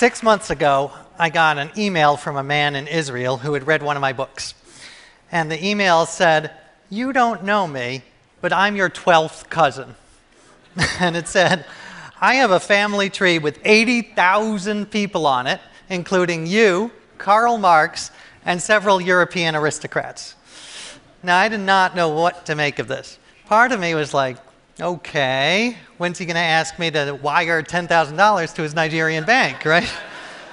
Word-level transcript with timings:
Six 0.00 0.22
months 0.22 0.48
ago, 0.48 0.92
I 1.18 1.28
got 1.28 1.58
an 1.58 1.72
email 1.76 2.16
from 2.16 2.38
a 2.38 2.42
man 2.42 2.74
in 2.74 2.86
Israel 2.86 3.36
who 3.36 3.52
had 3.52 3.66
read 3.66 3.82
one 3.82 3.98
of 3.98 4.00
my 4.00 4.14
books. 4.14 4.54
And 5.30 5.50
the 5.50 5.62
email 5.62 6.06
said, 6.06 6.52
You 6.88 7.12
don't 7.12 7.44
know 7.44 7.66
me, 7.66 8.02
but 8.40 8.50
I'm 8.50 8.76
your 8.76 8.88
12th 8.88 9.50
cousin. 9.50 9.96
and 11.00 11.18
it 11.18 11.28
said, 11.28 11.66
I 12.18 12.36
have 12.36 12.50
a 12.50 12.58
family 12.58 13.10
tree 13.10 13.38
with 13.38 13.58
80,000 13.62 14.90
people 14.90 15.26
on 15.26 15.46
it, 15.46 15.60
including 15.90 16.46
you, 16.46 16.92
Karl 17.18 17.58
Marx, 17.58 18.10
and 18.46 18.62
several 18.62 19.02
European 19.02 19.54
aristocrats. 19.54 20.34
Now, 21.22 21.36
I 21.36 21.50
did 21.50 21.60
not 21.60 21.94
know 21.94 22.08
what 22.08 22.46
to 22.46 22.54
make 22.54 22.78
of 22.78 22.88
this. 22.88 23.18
Part 23.44 23.70
of 23.70 23.78
me 23.78 23.94
was 23.94 24.14
like, 24.14 24.38
okay, 24.80 25.76
when's 25.98 26.18
he 26.18 26.26
going 26.26 26.36
to 26.36 26.40
ask 26.40 26.78
me 26.78 26.90
to 26.90 27.18
wire 27.22 27.62
$10,000 27.62 28.54
to 28.54 28.62
his 28.62 28.74
Nigerian 28.74 29.24
bank, 29.24 29.64
right? 29.64 29.92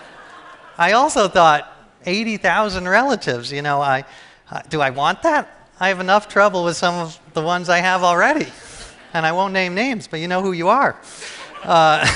I 0.77 0.93
also 0.93 1.27
thought, 1.27 1.73
80,000 2.05 2.87
relatives, 2.87 3.51
you 3.51 3.61
know, 3.61 3.81
I, 3.81 4.05
uh, 4.49 4.61
do 4.69 4.79
I 4.79 4.91
want 4.91 5.23
that? 5.23 5.67
I 5.79 5.89
have 5.89 5.99
enough 5.99 6.27
trouble 6.27 6.63
with 6.63 6.77
some 6.77 6.95
of 6.95 7.19
the 7.33 7.41
ones 7.41 7.69
I 7.69 7.79
have 7.79 8.03
already. 8.03 8.47
And 9.13 9.25
I 9.25 9.31
won't 9.31 9.53
name 9.53 9.75
names, 9.75 10.07
but 10.07 10.19
you 10.19 10.27
know 10.27 10.41
who 10.41 10.51
you 10.51 10.69
are. 10.69 10.95
Uh, 11.63 12.07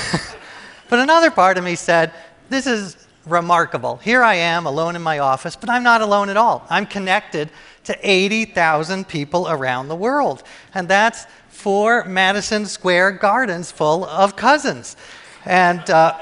but 0.88 0.98
another 0.98 1.30
part 1.30 1.58
of 1.58 1.64
me 1.64 1.74
said, 1.74 2.12
this 2.48 2.66
is 2.66 3.06
remarkable. 3.26 3.96
Here 3.98 4.22
I 4.22 4.34
am 4.34 4.66
alone 4.66 4.96
in 4.96 5.02
my 5.02 5.18
office, 5.20 5.56
but 5.56 5.70
I'm 5.70 5.82
not 5.82 6.00
alone 6.00 6.28
at 6.28 6.36
all. 6.36 6.66
I'm 6.68 6.86
connected 6.86 7.50
to 7.84 7.96
80,000 8.02 9.06
people 9.06 9.48
around 9.48 9.88
the 9.88 9.96
world. 9.96 10.42
And 10.74 10.88
that's 10.88 11.26
four 11.48 12.04
Madison 12.04 12.66
Square 12.66 13.12
Gardens 13.12 13.70
full 13.70 14.04
of 14.04 14.36
cousins. 14.36 14.96
And, 15.44 15.88
uh, 15.90 16.18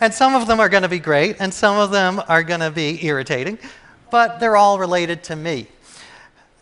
and 0.00 0.12
some 0.12 0.34
of 0.34 0.46
them 0.46 0.60
are 0.60 0.68
going 0.68 0.82
to 0.82 0.88
be 0.88 0.98
great, 0.98 1.36
and 1.40 1.52
some 1.52 1.78
of 1.78 1.90
them 1.90 2.22
are 2.28 2.42
going 2.42 2.60
to 2.60 2.70
be 2.70 3.04
irritating, 3.04 3.58
but 4.10 4.38
they're 4.38 4.56
all 4.56 4.78
related 4.78 5.24
to 5.24 5.36
me. 5.36 5.68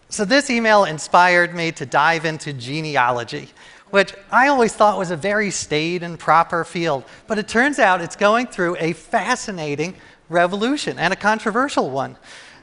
So 0.09 0.25
this 0.25 0.51
email 0.51 0.85
inspired 0.85 1.55
me 1.55 1.73
to 1.73 1.85
dive 1.85 2.25
into 2.25 2.53
genealogy, 2.53 3.49
which 3.91 4.15
I 4.31 4.49
always 4.49 4.73
thought 4.73 4.99
was 4.99 5.11
a 5.11 5.17
very 5.17 5.51
staid 5.51 6.03
and 6.03 6.19
proper 6.19 6.65
field. 6.65 7.05
But 7.27 7.39
it 7.39 7.49
turns 7.49 7.79
out 7.79 8.01
it's 8.01 8.17
going 8.17 8.47
through 8.49 8.77
a 8.79 8.93
fascinating 8.93 9.95
revolution 10.29 10.99
and 10.99 11.13
a 11.13 11.17
controversial 11.17 11.91
one. 11.91 12.17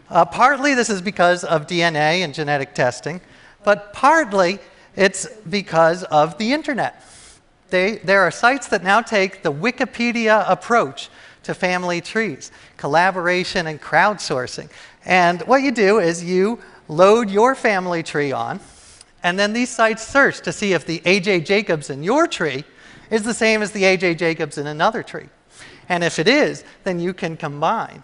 Uh, 0.09 0.25
partly 0.25 0.73
this 0.73 0.89
is 0.89 1.01
because 1.01 1.44
of 1.44 1.66
DNA 1.66 2.23
and 2.23 2.33
genetic 2.33 2.73
testing, 2.75 3.21
but 3.63 3.94
partly 3.94 4.59
it's 4.95 5.27
because 5.49 6.03
of 6.03 6.38
the 6.38 6.53
internet. 6.53 7.03
They, 7.69 7.97
there 7.97 8.21
are 8.21 8.31
sites 8.31 8.67
that 8.67 8.83
now 8.83 9.01
take 9.01 9.41
the 9.41 9.51
Wikipedia 9.51 10.44
approach 10.47 11.09
to 11.44 11.53
family 11.53 12.01
trees, 12.01 12.51
collaboration 12.77 13.67
and 13.67 13.81
crowdsourcing. 13.81 14.69
And 15.05 15.41
what 15.44 15.63
you 15.63 15.71
do 15.71 15.99
is 15.99 16.23
you 16.23 16.59
load 16.88 17.29
your 17.29 17.55
family 17.55 18.03
tree 18.03 18.31
on, 18.31 18.59
and 19.23 19.39
then 19.39 19.53
these 19.53 19.69
sites 19.69 20.05
search 20.05 20.41
to 20.41 20.52
see 20.52 20.73
if 20.73 20.85
the 20.85 20.99
AJ 20.99 21.45
Jacobs 21.45 21.89
in 21.89 22.03
your 22.03 22.27
tree 22.27 22.66
is 23.09 23.23
the 23.23 23.33
same 23.33 23.61
as 23.61 23.71
the 23.71 23.83
AJ 23.83 24.17
Jacobs 24.17 24.57
in 24.57 24.67
another 24.67 25.02
tree. 25.02 25.29
And 25.89 26.03
if 26.03 26.19
it 26.19 26.27
is, 26.27 26.63
then 26.83 26.99
you 26.99 27.13
can 27.13 27.38
combine. 27.38 28.03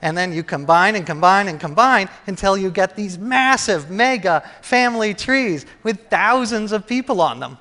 And 0.00 0.16
then 0.16 0.32
you 0.32 0.42
combine 0.42 0.94
and 0.94 1.06
combine 1.06 1.48
and 1.48 1.60
combine 1.60 2.08
until 2.26 2.56
you 2.56 2.70
get 2.70 2.96
these 2.96 3.18
massive, 3.18 3.90
mega 3.90 4.48
family 4.62 5.12
trees 5.12 5.66
with 5.82 6.08
thousands 6.08 6.72
of 6.72 6.86
people 6.86 7.20
on 7.20 7.40
them, 7.40 7.58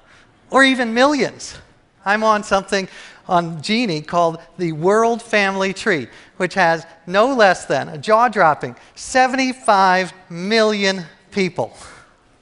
or 0.50 0.64
even 0.64 0.94
millions. 0.94 1.58
I'm 2.06 2.24
on 2.24 2.44
something 2.44 2.88
on 3.28 3.62
Geni 3.62 4.02
called 4.02 4.40
the 4.58 4.72
World 4.72 5.22
Family 5.22 5.74
Tree, 5.74 6.08
which 6.38 6.54
has 6.54 6.86
no 7.06 7.34
less 7.34 7.66
than 7.66 7.90
a 7.90 7.98
jaw 7.98 8.30
dropping 8.30 8.76
75 8.96 10.14
million 10.30 11.04
people. 11.32 11.76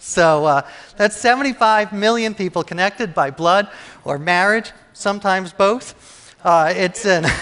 So 0.06 0.46
uh, 0.46 0.62
that's 0.98 1.18
75 1.18 1.92
million 1.92 2.36
people 2.36 2.64
connected 2.64 3.16
by 3.16 3.32
blood 3.32 3.68
or 4.04 4.20
marriage, 4.20 4.72
sometimes 4.94 5.52
both. 5.52 6.36
Uh, 6.44 6.72
it's 6.76 7.06
in. 7.06 7.26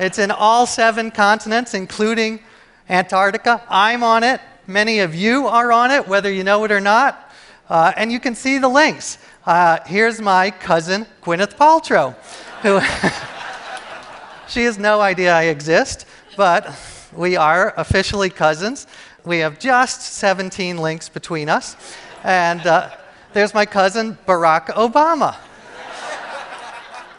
It's 0.00 0.18
in 0.18 0.30
all 0.30 0.64
seven 0.64 1.10
continents, 1.10 1.74
including 1.74 2.40
Antarctica. 2.88 3.62
I'm 3.68 4.02
on 4.02 4.24
it. 4.24 4.40
Many 4.66 5.00
of 5.00 5.14
you 5.14 5.46
are 5.46 5.70
on 5.70 5.90
it, 5.90 6.08
whether 6.08 6.32
you 6.32 6.42
know 6.42 6.64
it 6.64 6.72
or 6.72 6.80
not. 6.80 7.30
Uh, 7.68 7.92
and 7.98 8.10
you 8.10 8.18
can 8.18 8.34
see 8.34 8.56
the 8.56 8.68
links. 8.68 9.18
Uh, 9.44 9.80
here's 9.84 10.18
my 10.18 10.52
cousin, 10.52 11.06
Gwyneth 11.22 11.54
Paltrow, 11.54 12.14
who 12.62 12.80
she 14.48 14.64
has 14.64 14.78
no 14.78 15.02
idea 15.02 15.34
I 15.34 15.44
exist, 15.44 16.06
but 16.34 16.74
we 17.12 17.36
are 17.36 17.74
officially 17.76 18.30
cousins. 18.30 18.86
We 19.24 19.38
have 19.40 19.58
just 19.58 20.00
17 20.00 20.78
links 20.78 21.10
between 21.10 21.50
us. 21.50 21.76
And 22.24 22.66
uh, 22.66 22.90
there's 23.34 23.52
my 23.52 23.66
cousin, 23.66 24.16
Barack 24.26 24.66
Obama. 24.68 25.36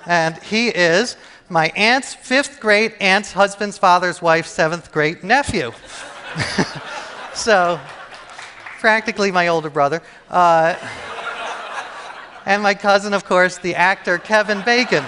and 0.08 0.36
he 0.42 0.70
is 0.70 1.16
my 1.48 1.68
aunt's 1.76 2.16
fifth 2.16 2.60
great 2.60 3.00
aunt's 3.00 3.34
husband's 3.34 3.78
father's 3.78 4.20
wife's 4.20 4.50
seventh 4.50 4.92
great 4.92 5.24
nephew. 5.24 5.72
so, 7.36 7.80
practically 8.80 9.32
my 9.32 9.50
older 9.50 9.70
brother. 9.70 10.02
Uh, 10.28 10.76
and 12.48 12.64
my 12.64 12.74
cousin, 12.74 13.14
of 13.14 13.26
course, 13.26 13.60
the 13.60 13.76
actor 13.76 14.18
Kevin 14.18 14.64
Bacon, 14.64 15.04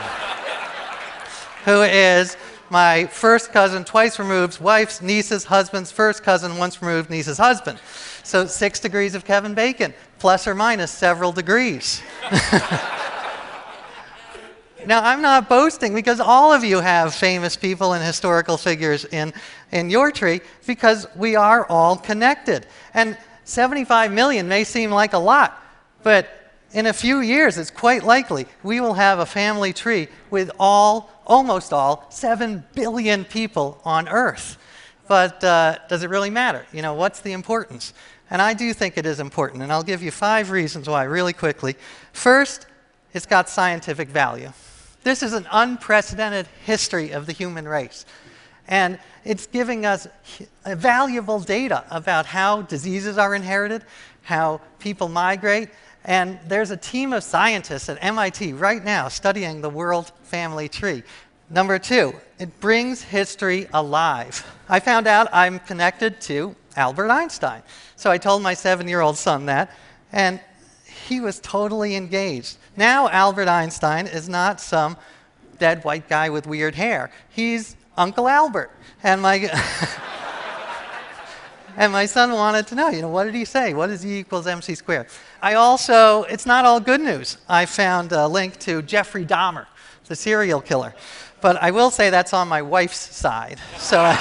who 1.66 1.82
is 1.82 2.38
my 2.74 3.06
first 3.06 3.54
cousin, 3.54 3.86
twice 3.86 4.18
removed, 4.18 4.60
wife's 4.60 5.00
niece's 5.00 5.46
husband's 5.46 5.92
first 5.92 6.24
cousin, 6.24 6.58
once 6.58 6.82
removed, 6.82 7.08
niece's 7.08 7.38
husband. 7.38 7.80
So, 8.24 8.48
six 8.48 8.80
degrees 8.80 9.14
of 9.14 9.24
Kevin 9.24 9.54
Bacon, 9.54 9.94
plus 10.18 10.48
or 10.48 10.56
minus 10.56 10.92
several 10.92 11.32
degrees. 11.32 12.02
Now, 14.86 15.02
I'm 15.02 15.22
not 15.22 15.48
boasting 15.48 15.94
because 15.94 16.20
all 16.20 16.52
of 16.52 16.66
you 16.66 16.82
have 16.82 17.14
famous 17.14 17.56
people 17.56 17.94
and 17.94 18.04
historical 18.04 18.58
figures 18.58 19.06
in, 19.06 19.32
in 19.72 19.90
your 19.90 20.12
tree 20.12 20.42
because 20.68 21.08
we 21.16 21.38
are 21.38 21.66
all 21.70 21.96
connected. 21.96 22.68
And 22.94 23.18
75 23.46 24.12
million 24.12 24.50
may 24.50 24.66
seem 24.66 24.92
like 24.92 25.14
a 25.14 25.18
lot, 25.18 25.58
but 26.04 26.28
in 26.74 26.88
a 26.88 26.94
few 26.94 27.22
years, 27.22 27.58
it's 27.58 27.72
quite 27.72 28.04
likely 28.04 28.46
we 28.62 28.82
will 28.82 28.96
have 28.96 29.20
a 29.20 29.26
family 29.26 29.72
tree 29.72 30.10
with 30.30 30.52
all, 30.60 31.10
almost 31.26 31.74
all, 31.74 32.06
7 32.10 32.64
billion 32.74 33.26
people 33.26 33.80
on 33.84 34.08
Earth. 34.08 34.58
But 35.08 35.44
uh, 35.44 35.80
does 35.90 36.04
it 36.04 36.10
really 36.10 36.30
matter? 36.30 36.66
You 36.72 36.82
know, 36.82 36.94
what's 36.94 37.20
the 37.20 37.34
importance? 37.34 37.94
And 38.30 38.42
I 38.42 38.54
do 38.54 38.74
think 38.74 38.98
it 38.98 39.06
is 39.06 39.20
important, 39.20 39.62
and 39.62 39.72
I'll 39.72 39.84
give 39.84 40.02
you 40.02 40.12
five 40.12 40.50
reasons 40.50 40.88
why 40.88 41.04
really 41.04 41.34
quickly. 41.34 41.76
First, 42.14 42.66
it's 43.14 43.26
got 43.26 43.50
scientific 43.50 44.10
value. 44.10 44.52
This 45.04 45.22
is 45.22 45.34
an 45.34 45.46
unprecedented 45.52 46.48
history 46.66 47.12
of 47.12 47.26
the 47.26 47.34
human 47.34 47.68
race. 47.68 48.06
And 48.68 48.98
it's 49.26 49.46
giving 49.46 49.86
us 49.86 50.08
valuable 50.66 51.40
data 51.40 51.84
about 51.92 52.26
how 52.26 52.62
diseases 52.62 53.18
are 53.18 53.36
inherited, 53.36 53.84
how 54.24 54.62
people 54.80 55.10
migrate. 55.10 55.70
And 56.06 56.40
there's 56.48 56.72
a 56.72 56.78
team 56.78 57.14
of 57.14 57.24
scientists 57.24 57.90
at 57.90 57.98
MIT 58.02 58.54
right 58.54 58.84
now 58.84 59.08
studying 59.08 59.62
the 59.62 59.70
world 59.70 60.12
family 60.24 60.68
tree. 60.68 61.04
Number 61.50 61.80
two, 61.80 62.14
it 62.40 62.60
brings 62.60 63.02
history 63.02 63.68
alive. 63.74 64.46
I 64.68 64.80
found 64.80 65.08
out 65.08 65.28
I'm 65.32 65.60
connected 65.60 66.20
to 66.22 66.56
Albert 66.76 67.10
Einstein. 67.10 67.62
So 67.96 68.12
I 68.12 68.18
told 68.18 68.42
my 68.42 68.54
seven 68.54 68.88
year 68.88 69.02
old 69.02 69.18
son 69.18 69.46
that, 69.46 69.72
and 70.12 70.40
he 71.06 71.20
was 71.20 71.40
totally 71.40 71.96
engaged. 71.96 72.58
Now, 72.76 73.08
Albert 73.10 73.48
Einstein 73.48 74.08
is 74.08 74.28
not 74.28 74.60
some 74.60 74.98
dead 75.60 75.84
white 75.84 76.10
guy 76.10 76.30
with 76.30 76.48
weird 76.48 76.76
hair. 76.76 77.12
He's 77.30 77.76
Uncle 77.98 78.28
Albert. 78.28 78.72
And 79.04 79.22
my, 79.22 79.38
and 81.78 81.92
my 81.92 82.06
son 82.06 82.32
wanted 82.32 82.68
to 82.68 82.76
know, 82.76 82.90
you 82.90 83.02
know, 83.02 83.10
what 83.10 83.26
did 83.26 83.36
he 83.36 83.46
say? 83.46 83.74
What 83.74 83.90
is 83.90 84.06
E 84.06 84.20
equals 84.20 84.48
mc 84.48 84.76
squared? 84.76 85.08
I 85.42 85.56
also, 85.56 86.24
it's 86.24 86.46
not 86.46 86.66
all 86.66 86.80
good 86.80 87.02
news. 87.02 87.38
I 87.50 87.66
found 87.66 88.12
a 88.12 88.28
link 88.28 88.60
to 88.60 88.82
Jeffrey 88.82 89.26
Dahmer, 89.26 89.66
the 90.08 90.16
serial 90.16 90.62
killer. 90.62 90.94
But 91.42 91.62
I 91.62 91.72
will 91.72 91.92
say 91.92 92.10
that's 92.10 92.34
on 92.34 92.48
my 92.48 92.62
wife's 92.62 93.16
side. 93.16 93.60
So 93.78 94.00
I, 94.00 94.16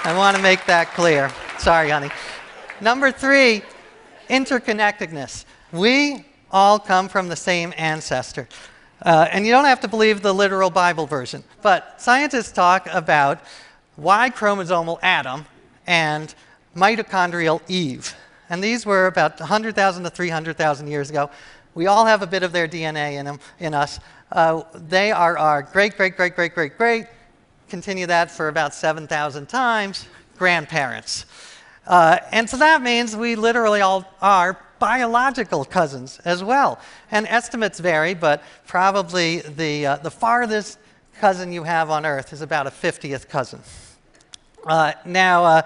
I 0.04 0.16
want 0.16 0.36
to 0.36 0.42
make 0.42 0.64
that 0.66 0.92
clear. 0.92 1.30
Sorry, 1.58 1.90
honey. 1.90 2.10
Number 2.80 3.10
three, 3.10 3.62
interconnectedness. 4.28 5.44
We 5.72 6.24
all 6.52 6.78
come 6.78 7.08
from 7.08 7.28
the 7.28 7.36
same 7.36 7.72
ancestor. 7.76 8.48
Uh, 9.02 9.28
and 9.30 9.44
you 9.44 9.52
don't 9.52 9.64
have 9.64 9.80
to 9.80 9.88
believe 9.88 10.22
the 10.22 10.32
literal 10.32 10.70
Bible 10.70 11.06
version, 11.06 11.44
but 11.60 12.00
scientists 12.00 12.50
talk 12.50 12.88
about 12.92 13.40
Y 13.96 14.30
chromosomal 14.30 14.98
Adam 15.02 15.46
and 15.86 16.34
mitochondrial 16.74 17.60
Eve. 17.68 18.14
And 18.48 18.62
these 18.62 18.86
were 18.86 19.06
about 19.06 19.40
100,000 19.40 20.04
to 20.04 20.10
300,000 20.10 20.88
years 20.88 21.10
ago. 21.10 21.30
We 21.74 21.86
all 21.86 22.06
have 22.06 22.22
a 22.22 22.26
bit 22.26 22.42
of 22.42 22.52
their 22.52 22.68
DNA 22.68 23.14
in, 23.18 23.26
them, 23.26 23.40
in 23.58 23.74
us. 23.74 23.98
Uh, 24.30 24.62
they 24.74 25.12
are 25.12 25.36
our 25.38 25.62
great, 25.62 25.96
great, 25.96 26.16
great, 26.16 26.34
great, 26.34 26.54
great, 26.54 26.76
great. 26.76 27.06
Continue 27.68 28.06
that 28.06 28.30
for 28.30 28.48
about 28.48 28.74
7,000 28.74 29.46
times. 29.48 30.06
Grandparents. 30.38 31.26
Uh, 31.86 32.18
and 32.32 32.48
so 32.48 32.56
that 32.56 32.82
means 32.82 33.16
we 33.16 33.36
literally 33.36 33.80
all 33.80 34.04
are 34.20 34.58
biological 34.78 35.64
cousins 35.64 36.20
as 36.24 36.44
well. 36.44 36.78
And 37.10 37.26
estimates 37.26 37.80
vary, 37.80 38.14
but 38.14 38.42
probably 38.66 39.40
the, 39.40 39.86
uh, 39.86 39.96
the 39.96 40.10
farthest 40.10 40.78
cousin 41.18 41.52
you 41.52 41.64
have 41.64 41.90
on 41.90 42.04
Earth 42.04 42.32
is 42.32 42.42
about 42.42 42.66
a 42.66 42.70
50th 42.70 43.28
cousin. 43.28 43.60
Uh, 44.66 44.92
now, 45.04 45.44
uh, 45.44 45.62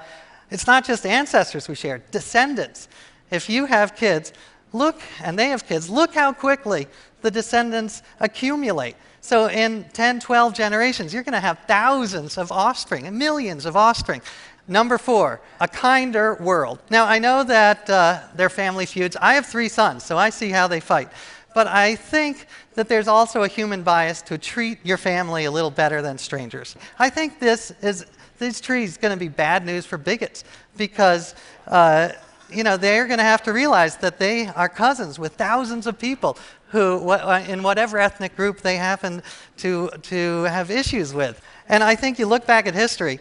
it's 0.51 0.67
not 0.67 0.85
just 0.85 1.07
ancestors 1.07 1.69
we 1.69 1.75
share, 1.75 2.03
descendants. 2.11 2.89
If 3.31 3.49
you 3.49 3.67
have 3.67 3.97
kids, 3.97 4.33
look, 4.73 5.01
and 5.23 5.39
they 5.39 5.49
have 5.49 5.67
kids, 5.67 5.89
look 5.89 6.15
how 6.15 6.33
quickly 6.33 6.87
the 7.23 7.31
descendants 7.31 8.03
accumulate. 8.19 8.97
So, 9.23 9.49
in 9.49 9.85
10, 9.93 10.21
12 10.21 10.55
generations, 10.55 11.13
you're 11.15 11.23
going 11.23 11.35
to 11.35 11.41
have 11.41 11.59
thousands 11.67 12.39
of 12.39 12.51
offspring 12.51 13.07
and 13.07 13.19
millions 13.19 13.67
of 13.67 13.77
offspring. 13.77 14.23
Number 14.67 14.99
four, 14.99 15.41
a 15.61 15.69
kinder 15.69 16.37
world. 16.37 16.79
Now, 16.91 17.05
I 17.05 17.19
know 17.19 17.43
that 17.45 17.89
uh, 17.91 18.21
they're 18.35 18.49
family 18.49 18.87
feuds. 18.87 19.17
I 19.21 19.35
have 19.35 19.47
three 19.47 19.69
sons, 19.69 20.05
so 20.05 20.17
I 20.17 20.31
see 20.31 20.51
how 20.51 20.69
they 20.69 20.81
fight. 20.81 21.09
But 21.55 21.67
I 21.67 21.97
think 21.97 22.47
that 22.75 22.89
there's 22.89 23.09
also 23.09 23.43
a 23.43 23.49
human 23.49 23.83
bias 23.83 24.23
to 24.23 24.39
treat 24.39 24.79
your 24.85 24.97
family 24.97 25.45
a 25.45 25.51
little 25.51 25.71
better 25.71 26.01
than 26.03 26.19
strangers. 26.19 26.77
I 26.99 27.11
think 27.11 27.41
this 27.41 27.73
is 27.83 28.07
this 28.41 28.61
trees 28.61 28.97
going 28.97 29.17
to 29.17 29.19
be 29.19 29.29
bad 29.29 29.65
news 29.65 29.87
for 29.87 29.97
bigots 29.97 30.43
because 30.77 31.37
uh, 31.69 32.09
you 32.51 32.65
know 32.65 32.77
they're 32.77 33.07
going 33.07 33.19
to 33.19 33.25
have 33.25 33.45
to 33.45 33.53
realize 33.53 33.97
that 33.99 34.19
they 34.19 34.49
are 34.49 34.69
cousins 34.69 35.17
with 35.21 35.35
thousands 35.35 35.87
of 35.87 35.97
people 35.97 36.37
who, 36.71 37.11
uh, 37.11 37.45
in 37.49 37.63
whatever 37.63 37.99
ethnic 37.99 38.35
group 38.35 38.61
they 38.61 38.77
happen 38.77 39.23
to 39.59 39.89
to 40.03 40.43
have 40.45 40.73
issues 40.73 41.15
with. 41.15 41.41
And 41.69 41.85
I 41.85 41.95
think 41.95 42.19
you 42.19 42.27
look 42.27 42.47
back 42.47 42.67
at 42.67 42.75
history 42.75 43.21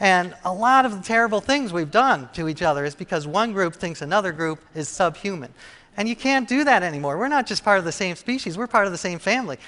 and 0.00 0.34
a 0.46 0.52
lot 0.52 0.86
of 0.86 0.92
the 0.96 1.02
terrible 1.02 1.42
things 1.42 1.74
we've 1.74 1.90
done 1.90 2.30
to 2.32 2.48
each 2.48 2.62
other 2.62 2.86
is 2.86 2.94
because 2.94 3.26
one 3.26 3.52
group 3.52 3.74
thinks 3.74 4.00
another 4.00 4.32
group 4.32 4.58
is 4.74 4.88
subhuman. 4.88 5.52
And 5.98 6.08
you 6.08 6.16
can't 6.16 6.48
do 6.48 6.64
that 6.64 6.82
anymore. 6.82 7.18
We're 7.18 7.28
not 7.28 7.46
just 7.46 7.62
part 7.62 7.78
of 7.78 7.84
the 7.84 7.92
same 7.92 8.16
species, 8.16 8.56
we're 8.56 8.66
part 8.66 8.86
of 8.86 8.92
the 8.92 8.98
same 8.98 9.18
family. 9.18 9.58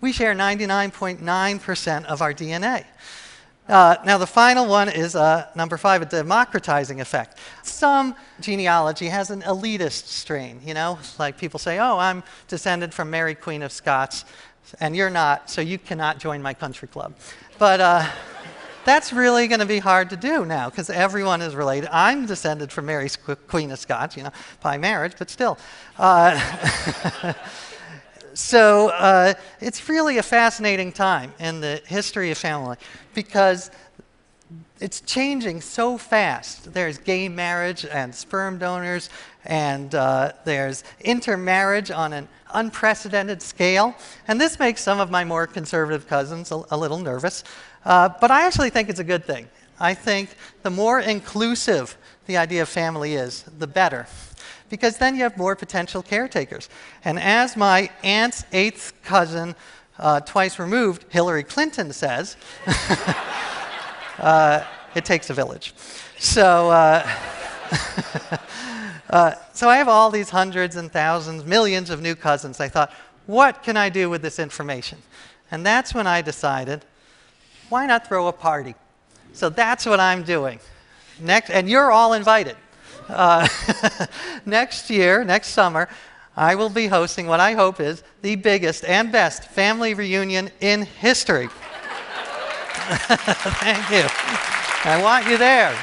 We 0.00 0.12
share 0.12 0.34
99.9% 0.34 2.04
of 2.06 2.22
our 2.22 2.34
DNA. 2.34 2.84
Uh, 3.68 3.96
now, 4.06 4.16
the 4.16 4.26
final 4.26 4.66
one 4.66 4.88
is 4.88 5.14
uh, 5.14 5.46
number 5.54 5.76
five, 5.76 6.00
a 6.00 6.06
democratizing 6.06 7.02
effect. 7.02 7.38
Some 7.62 8.16
genealogy 8.40 9.08
has 9.08 9.30
an 9.30 9.42
elitist 9.42 10.06
strain, 10.06 10.60
you 10.64 10.72
know, 10.72 10.98
like 11.18 11.36
people 11.36 11.58
say, 11.58 11.78
oh, 11.78 11.98
I'm 11.98 12.22
descended 12.48 12.94
from 12.94 13.10
Mary, 13.10 13.34
Queen 13.34 13.62
of 13.62 13.70
Scots, 13.70 14.24
and 14.80 14.96
you're 14.96 15.10
not, 15.10 15.50
so 15.50 15.60
you 15.60 15.78
cannot 15.78 16.18
join 16.18 16.40
my 16.40 16.54
country 16.54 16.88
club. 16.88 17.14
But 17.58 17.80
uh, 17.82 18.06
that's 18.86 19.12
really 19.12 19.48
going 19.48 19.60
to 19.60 19.66
be 19.66 19.80
hard 19.80 20.08
to 20.10 20.16
do 20.16 20.46
now 20.46 20.70
because 20.70 20.88
everyone 20.88 21.42
is 21.42 21.54
related. 21.54 21.90
I'm 21.92 22.24
descended 22.24 22.72
from 22.72 22.86
Mary, 22.86 23.10
Queen 23.48 23.70
of 23.70 23.78
Scots, 23.78 24.16
you 24.16 24.22
know, 24.22 24.32
by 24.62 24.78
marriage, 24.78 25.12
but 25.18 25.28
still. 25.28 25.58
So 28.38 28.90
uh, 28.90 29.34
it's 29.60 29.88
really 29.88 30.18
a 30.18 30.22
fascinating 30.22 30.92
time 30.92 31.32
in 31.40 31.60
the 31.60 31.82
history 31.86 32.30
of 32.30 32.38
family 32.38 32.76
because 33.12 33.72
it's 34.78 35.00
changing 35.00 35.60
so 35.60 35.98
fast. 35.98 36.72
There's 36.72 36.98
gay 36.98 37.28
marriage 37.28 37.84
and 37.84 38.14
sperm 38.14 38.58
donors, 38.58 39.10
and 39.44 39.92
uh, 39.92 40.34
there's 40.44 40.84
intermarriage 41.00 41.90
on 41.90 42.12
an 42.12 42.28
unprecedented 42.54 43.42
scale. 43.42 43.96
And 44.28 44.40
this 44.40 44.60
makes 44.60 44.82
some 44.82 45.00
of 45.00 45.10
my 45.10 45.24
more 45.24 45.48
conservative 45.48 46.06
cousins 46.06 46.52
a, 46.52 46.62
a 46.70 46.78
little 46.78 46.98
nervous. 46.98 47.42
Uh, 47.84 48.08
but 48.20 48.30
I 48.30 48.46
actually 48.46 48.70
think 48.70 48.88
it's 48.88 49.00
a 49.00 49.04
good 49.04 49.24
thing. 49.24 49.48
I 49.80 49.94
think 49.94 50.30
the 50.62 50.70
more 50.70 51.00
inclusive 51.00 51.98
the 52.26 52.36
idea 52.36 52.62
of 52.62 52.68
family 52.68 53.14
is, 53.14 53.42
the 53.58 53.66
better. 53.66 54.06
Because 54.68 54.98
then 54.98 55.16
you 55.16 55.22
have 55.22 55.36
more 55.36 55.56
potential 55.56 56.02
caretakers. 56.02 56.68
And 57.04 57.18
as 57.18 57.56
my 57.56 57.90
aunt's 58.02 58.44
eighth 58.52 58.92
cousin, 59.02 59.54
uh, 59.98 60.20
twice 60.20 60.58
removed, 60.58 61.04
Hillary 61.08 61.42
Clinton 61.42 61.92
says, 61.92 62.36
uh, 64.18 64.64
it 64.94 65.04
takes 65.04 65.30
a 65.30 65.34
village. 65.34 65.74
So, 66.18 66.70
uh, 66.70 67.08
uh, 69.10 69.34
so 69.52 69.68
I 69.68 69.76
have 69.78 69.88
all 69.88 70.10
these 70.10 70.30
hundreds 70.30 70.76
and 70.76 70.92
thousands, 70.92 71.44
millions 71.44 71.90
of 71.90 72.02
new 72.02 72.14
cousins. 72.14 72.60
I 72.60 72.68
thought, 72.68 72.92
what 73.26 73.62
can 73.62 73.76
I 73.76 73.88
do 73.88 74.08
with 74.10 74.22
this 74.22 74.38
information? 74.38 74.98
And 75.50 75.64
that's 75.64 75.94
when 75.94 76.06
I 76.06 76.22
decided 76.22 76.84
why 77.68 77.86
not 77.86 78.06
throw 78.06 78.28
a 78.28 78.32
party? 78.32 78.74
So 79.32 79.50
that's 79.50 79.84
what 79.84 80.00
I'm 80.00 80.22
doing. 80.22 80.58
Next, 81.20 81.50
and 81.50 81.68
you're 81.68 81.90
all 81.90 82.14
invited. 82.14 82.56
Uh, 83.08 83.48
next 84.46 84.90
year, 84.90 85.24
next 85.24 85.48
summer, 85.48 85.88
I 86.36 86.54
will 86.54 86.68
be 86.68 86.86
hosting 86.86 87.26
what 87.26 87.40
I 87.40 87.54
hope 87.54 87.80
is 87.80 88.02
the 88.22 88.36
biggest 88.36 88.84
and 88.84 89.10
best 89.10 89.44
family 89.44 89.94
reunion 89.94 90.50
in 90.60 90.82
history. 90.82 91.48
Thank 92.88 93.90
you. 93.90 94.06
I 94.84 95.00
want 95.02 95.26
you 95.26 95.36
there. 95.36 95.76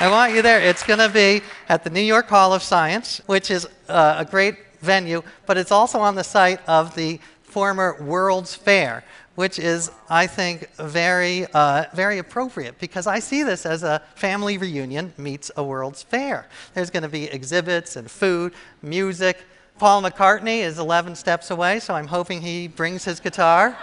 I 0.00 0.10
want 0.10 0.34
you 0.34 0.42
there. 0.42 0.60
It's 0.60 0.82
going 0.82 0.98
to 0.98 1.08
be 1.08 1.42
at 1.68 1.84
the 1.84 1.90
New 1.90 2.00
York 2.00 2.28
Hall 2.28 2.52
of 2.52 2.62
Science, 2.62 3.20
which 3.26 3.50
is 3.50 3.68
uh, 3.88 4.16
a 4.18 4.24
great 4.24 4.56
venue, 4.80 5.22
but 5.46 5.56
it's 5.56 5.70
also 5.70 6.00
on 6.00 6.14
the 6.14 6.24
site 6.24 6.60
of 6.68 6.94
the 6.96 7.20
former 7.42 7.96
World's 8.02 8.54
Fair, 8.54 9.04
which 9.34 9.58
is, 9.58 9.90
I 10.10 10.26
think, 10.26 10.70
very, 10.76 11.46
uh, 11.54 11.86
very 11.94 12.18
appropriate 12.18 12.78
because 12.78 13.06
I 13.06 13.18
see 13.18 13.42
this 13.42 13.64
as 13.64 13.82
a 13.82 14.02
family 14.14 14.58
reunion 14.58 15.12
meets 15.16 15.50
a 15.56 15.64
World's 15.64 16.02
Fair. 16.02 16.46
There's 16.74 16.90
going 16.90 17.02
to 17.02 17.08
be 17.08 17.24
exhibits 17.24 17.96
and 17.96 18.10
food, 18.10 18.52
music. 18.82 19.38
Paul 19.78 20.02
McCartney 20.02 20.58
is 20.58 20.78
11 20.78 21.16
steps 21.16 21.50
away, 21.50 21.80
so 21.80 21.94
I'm 21.94 22.06
hoping 22.06 22.42
he 22.42 22.68
brings 22.68 23.04
his 23.04 23.20
guitar. 23.20 23.76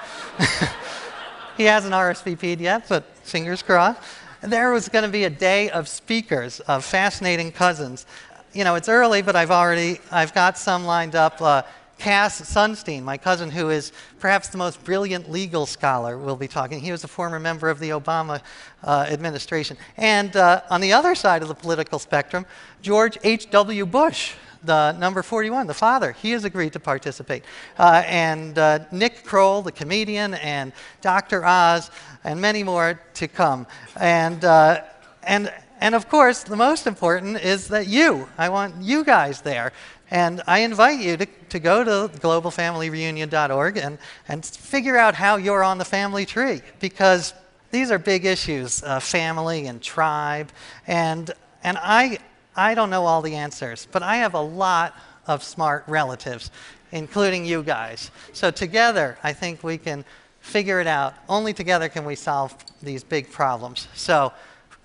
he 1.58 1.64
hasn't 1.64 1.94
RSVP'd 1.94 2.62
yet, 2.62 2.88
but 2.88 3.04
fingers 3.24 3.64
crossed. 3.64 4.02
There 4.42 4.72
was 4.72 4.88
going 4.88 5.04
to 5.04 5.10
be 5.10 5.26
a 5.26 5.30
day 5.30 5.70
of 5.72 5.88
speakers, 5.88 6.60
of 6.62 6.86
fascinating 6.86 7.52
cousins. 7.52 8.06
You 8.54 8.64
know, 8.64 8.76
it's 8.76 8.88
early, 8.88 9.22
but 9.22 9.36
I've 9.36 9.52
already, 9.52 10.00
I've 10.12 10.34
got 10.34 10.58
some 10.58 10.86
lined 10.86 11.16
up. 11.16 11.42
Uh, 11.42 11.64
Cass 12.00 12.42
Sunstein, 12.42 13.04
my 13.04 13.18
cousin, 13.18 13.52
who 13.52 13.70
is 13.70 13.92
perhaps 14.20 14.48
the 14.48 14.58
most 14.58 14.82
brilliant 14.86 15.30
legal 15.30 15.66
scholar, 15.66 16.18
will 16.18 16.38
be 16.38 16.48
talking. 16.48 16.80
He 16.80 16.92
was 16.92 17.04
a 17.04 17.10
former 17.10 17.40
member 17.40 17.70
of 17.70 17.80
the 17.80 17.90
Obama 17.90 18.42
uh, 18.84 19.06
administration. 19.10 19.78
And 19.98 20.36
uh, 20.36 20.62
on 20.70 20.80
the 20.80 20.94
other 20.94 21.14
side 21.14 21.42
of 21.42 21.50
the 21.50 21.56
political 21.56 22.00
spectrum, 22.00 22.46
George 22.82 23.18
H.W. 23.22 23.86
Bush, 23.86 24.34
the 24.64 24.94
number 24.94 25.22
41, 25.22 25.68
the 25.68 25.74
father, 25.74 26.14
he 26.14 26.32
has 26.32 26.46
agreed 26.46 26.74
to 26.74 26.80
participate. 26.80 27.44
Uh, 27.78 28.02
and 28.06 28.58
uh, 28.58 28.80
Nick 28.92 29.26
Kroll, 29.26 29.62
the 29.62 29.72
comedian, 29.72 30.36
and 30.36 30.72
Dr. 31.02 31.46
Oz, 31.46 31.92
and 32.24 32.40
many 32.40 32.64
more 32.64 33.00
to 33.16 33.28
come. 33.28 33.68
And, 33.98 34.44
uh, 34.46 34.84
and, 35.24 35.52
and 35.80 35.96
of 35.96 36.10
course, 36.10 36.44
the 36.44 36.56
most 36.56 36.88
important 36.88 37.42
is 37.42 37.70
that 37.70 37.88
you, 37.88 38.28
I 38.38 38.50
want 38.50 38.82
you 38.82 39.04
guys 39.04 39.42
there. 39.42 39.72
And 40.12 40.42
I 40.48 40.60
invite 40.60 41.00
you 41.00 41.18
to, 41.18 41.26
to 41.26 41.60
go 41.60 41.84
to 41.84 42.18
globalfamilyreunion.org 42.20 43.78
and, 43.78 43.98
and 44.28 44.46
figure 44.46 44.98
out 44.98 45.16
how 45.16 45.38
you're 45.38 45.64
on 45.64 45.78
the 45.78 45.86
family 45.86 46.26
tree 46.26 46.62
because 46.80 47.34
these 47.72 47.92
are 47.92 48.00
big 48.00 48.26
issues 48.26 48.84
uh, 48.84 49.00
family 49.00 49.68
and 49.68 49.82
tribe. 49.82 50.52
And, 50.88 51.32
and 51.64 51.78
I, 51.80 52.18
I 52.56 52.74
don't 52.74 52.90
know 52.90 53.06
all 53.06 53.22
the 53.22 53.36
answers, 53.36 53.88
but 53.92 54.02
I 54.02 54.18
have 54.18 54.34
a 54.34 54.42
lot 54.42 54.96
of 55.28 55.44
smart 55.44 55.84
relatives, 55.88 56.50
including 56.92 57.46
you 57.46 57.62
guys. 57.62 58.10
So 58.34 58.50
together, 58.50 59.18
I 59.24 59.34
think 59.34 59.64
we 59.64 59.78
can 59.78 60.04
figure 60.40 60.82
it 60.82 60.88
out. 60.88 61.14
Only 61.28 61.54
together 61.54 61.88
can 61.88 62.04
we 62.04 62.16
solve 62.16 62.56
these 62.82 63.04
big 63.04 63.32
problems. 63.32 63.88
So, 63.94 64.34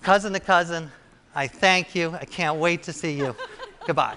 cousin 0.05 0.33
to 0.33 0.39
cousin, 0.39 0.91
I 1.33 1.47
thank 1.47 1.95
you. 1.95 2.11
I 2.11 2.25
can't 2.25 2.59
wait 2.59 2.83
to 2.83 2.93
see 2.93 3.13
you. 3.13 3.35
Goodbye. 3.87 4.15